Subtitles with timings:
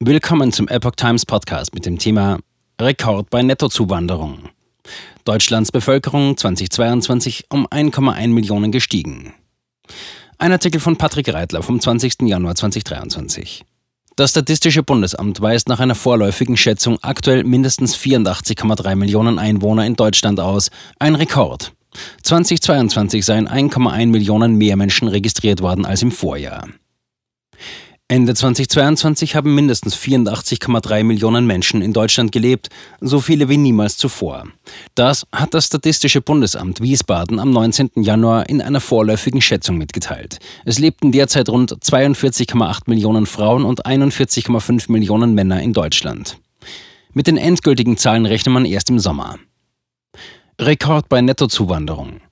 [0.00, 2.38] Willkommen zum Epoch Times Podcast mit dem Thema
[2.80, 4.50] Rekord bei Nettozuwanderung.
[5.24, 9.34] Deutschlands Bevölkerung 2022 um 1,1 Millionen gestiegen.
[10.38, 12.22] Ein Artikel von Patrick Reitler vom 20.
[12.22, 13.64] Januar 2023.
[14.14, 20.38] Das Statistische Bundesamt weist nach einer vorläufigen Schätzung aktuell mindestens 84,3 Millionen Einwohner in Deutschland
[20.38, 20.70] aus.
[21.00, 21.72] Ein Rekord.
[22.22, 26.68] 2022 seien 1,1 Millionen mehr Menschen registriert worden als im Vorjahr.
[28.10, 32.70] Ende 2022 haben mindestens 84,3 Millionen Menschen in Deutschland gelebt,
[33.02, 34.44] so viele wie niemals zuvor.
[34.94, 37.90] Das hat das Statistische Bundesamt Wiesbaden am 19.
[37.96, 40.38] Januar in einer vorläufigen Schätzung mitgeteilt.
[40.64, 46.38] Es lebten derzeit rund 42,8 Millionen Frauen und 41,5 Millionen Männer in Deutschland.
[47.12, 49.38] Mit den endgültigen Zahlen rechnet man erst im Sommer.
[50.58, 52.22] Rekord bei Nettozuwanderung.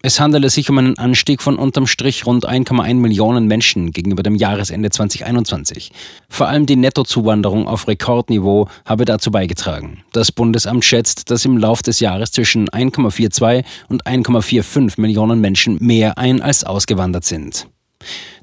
[0.00, 4.36] Es handele sich um einen Anstieg von unterm Strich rund 1,1 Millionen Menschen gegenüber dem
[4.36, 5.90] Jahresende 2021.
[6.28, 10.04] Vor allem die Nettozuwanderung auf Rekordniveau habe dazu beigetragen.
[10.12, 16.16] Das Bundesamt schätzt, dass im Lauf des Jahres zwischen 1,42 und 1,45 Millionen Menschen mehr
[16.16, 17.66] ein als ausgewandert sind.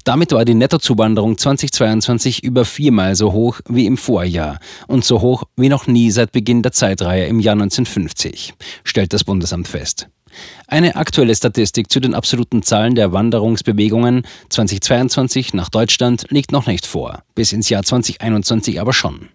[0.03, 5.43] Damit war die Nettozuwanderung 2022 über viermal so hoch wie im Vorjahr und so hoch
[5.55, 10.09] wie noch nie seit Beginn der Zeitreihe im Jahr 1950, stellt das Bundesamt fest.
[10.67, 16.86] Eine aktuelle Statistik zu den absoluten Zahlen der Wanderungsbewegungen 2022 nach Deutschland liegt noch nicht
[16.86, 19.30] vor, bis ins Jahr 2021 aber schon.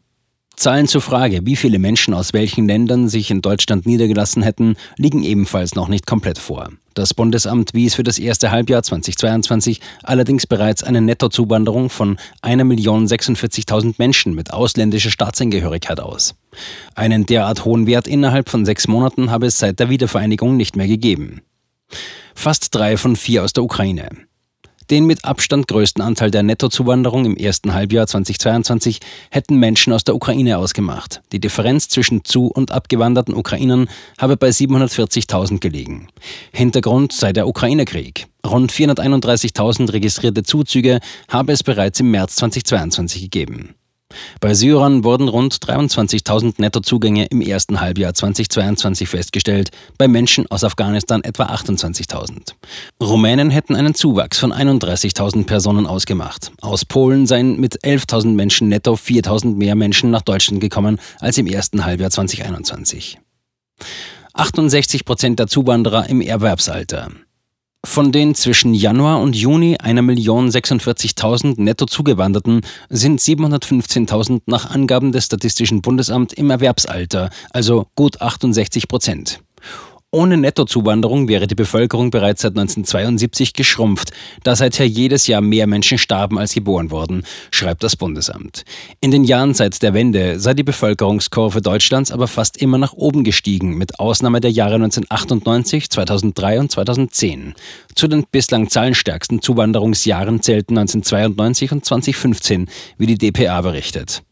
[0.61, 5.23] Zahlen zur Frage, wie viele Menschen aus welchen Ländern sich in Deutschland niedergelassen hätten, liegen
[5.23, 6.69] ebenfalls noch nicht komplett vor.
[6.93, 14.35] Das Bundesamt wies für das erste Halbjahr 2022 allerdings bereits eine Nettozuwanderung von 1.046.000 Menschen
[14.35, 16.35] mit ausländischer Staatsangehörigkeit aus.
[16.95, 20.89] Einen derart hohen Wert innerhalb von sechs Monaten habe es seit der Wiedervereinigung nicht mehr
[20.89, 21.41] gegeben.
[22.35, 24.09] Fast drei von vier aus der Ukraine.
[24.91, 28.99] Den mit Abstand größten Anteil der Nettozuwanderung im ersten Halbjahr 2022
[29.31, 31.23] hätten Menschen aus der Ukraine ausgemacht.
[31.31, 36.09] Die Differenz zwischen zu- und abgewanderten Ukrainern habe bei 740.000 gelegen.
[36.51, 38.27] Hintergrund sei der Ukraine-Krieg.
[38.45, 40.99] Rund 431.000 registrierte Zuzüge
[41.29, 43.77] habe es bereits im März 2022 gegeben.
[44.41, 51.23] Bei Syrern wurden rund 23.000 Nettozugänge im ersten Halbjahr 2022 festgestellt, bei Menschen aus Afghanistan
[51.23, 52.55] etwa 28.000.
[53.01, 56.53] Rumänen hätten einen Zuwachs von 31.000 Personen ausgemacht.
[56.61, 61.47] Aus Polen seien mit 11.000 Menschen netto 4.000 mehr Menschen nach Deutschland gekommen als im
[61.47, 63.19] ersten Halbjahr 2021.
[64.33, 67.11] 68 Prozent der Zuwanderer im Erwerbsalter.
[67.85, 72.61] Von den zwischen Januar und Juni 1.046.000 netto Zugewanderten
[72.91, 79.41] sind 715.000 nach Angaben des Statistischen Bundesamts im Erwerbsalter, also gut 68 Prozent.
[80.13, 84.11] Ohne Nettozuwanderung wäre die Bevölkerung bereits seit 1972 geschrumpft,
[84.43, 87.23] da seither jedes Jahr mehr Menschen starben als geboren wurden,
[87.53, 88.65] schreibt das Bundesamt.
[89.01, 93.23] In den Jahren seit der Wende sei die Bevölkerungskurve Deutschlands aber fast immer nach oben
[93.23, 97.55] gestiegen, mit Ausnahme der Jahre 1998, 2003 und 2010.
[97.95, 104.25] Zu den bislang zahlenstärksten Zuwanderungsjahren zählten 1992 und 2015, wie die dpa berichtet.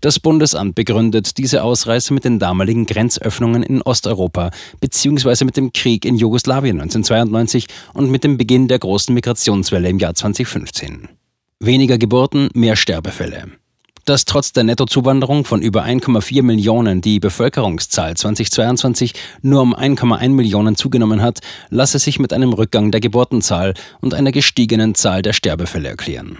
[0.00, 4.50] Das Bundesamt begründet diese Ausreise mit den damaligen Grenzöffnungen in Osteuropa
[4.80, 5.44] bzw.
[5.44, 10.14] mit dem Krieg in Jugoslawien 1992 und mit dem Beginn der großen Migrationswelle im Jahr
[10.14, 11.08] 2015.
[11.60, 13.48] Weniger Geburten, mehr Sterbefälle.
[14.06, 19.12] Dass trotz der Nettozuwanderung von über 1,4 Millionen die Bevölkerungszahl 2022
[19.42, 24.32] nur um 1,1 Millionen zugenommen hat, lasse sich mit einem Rückgang der Geburtenzahl und einer
[24.32, 26.38] gestiegenen Zahl der Sterbefälle erklären.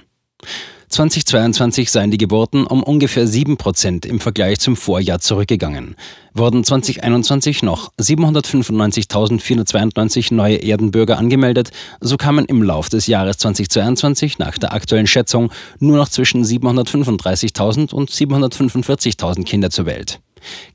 [0.90, 5.94] 2022 seien die Geburten um ungefähr 7 Prozent im Vergleich zum Vorjahr zurückgegangen.
[6.34, 11.70] Wurden 2021 noch 795.492 neue Erdenbürger angemeldet,
[12.00, 17.94] so kamen im Lauf des Jahres 2022 nach der aktuellen Schätzung nur noch zwischen 735.000
[17.94, 20.18] und 745.000 Kinder zur Welt.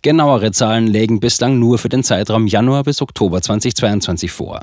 [0.01, 4.61] Genauere Zahlen lägen bislang nur für den Zeitraum Januar bis Oktober 2022 vor.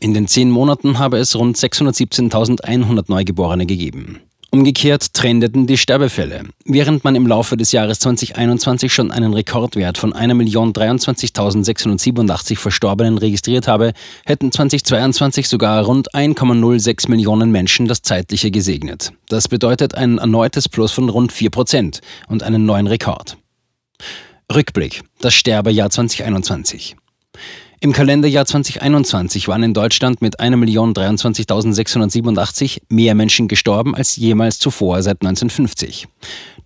[0.00, 4.22] In den zehn Monaten habe es rund 617.100 Neugeborene gegeben.
[4.52, 6.42] Umgekehrt trendeten die Sterbefälle.
[6.64, 13.92] Während man im Laufe des Jahres 2021 schon einen Rekordwert von 1.023.687 Verstorbenen registriert habe,
[14.24, 19.12] hätten 2022 sogar rund 1,06 Millionen Menschen das Zeitliche gesegnet.
[19.28, 23.36] Das bedeutet ein erneutes Plus von rund 4 Prozent und einen neuen Rekord.
[24.52, 25.02] Rückblick.
[25.20, 26.96] Das Sterbejahr 2021.
[27.82, 35.22] Im Kalenderjahr 2021 waren in Deutschland mit 1.023.687 mehr Menschen gestorben als jemals zuvor seit
[35.22, 36.06] 1950.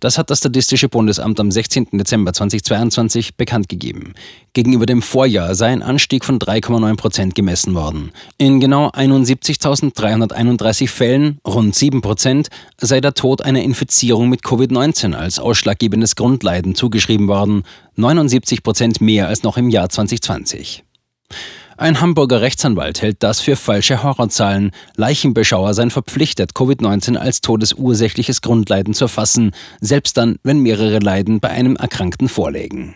[0.01, 1.87] Das hat das Statistische Bundesamt am 16.
[1.93, 4.13] Dezember 2022 bekannt gegeben.
[4.51, 8.11] Gegenüber dem Vorjahr sei ein Anstieg von 3,9 Prozent gemessen worden.
[8.37, 15.39] In genau 71.331 Fällen, rund 7 Prozent, sei der Tod einer Infizierung mit Covid-19 als
[15.39, 17.63] ausschlaggebendes Grundleiden zugeschrieben worden,
[17.95, 20.84] 79 Prozent mehr als noch im Jahr 2020.
[21.77, 24.71] Ein Hamburger Rechtsanwalt hält das für falsche Horrorzahlen.
[24.95, 29.51] Leichenbeschauer seien verpflichtet, Covid-19 als todesursächliches Grundleiden zu erfassen,
[29.81, 32.95] selbst dann, wenn mehrere Leiden bei einem Erkrankten vorlägen.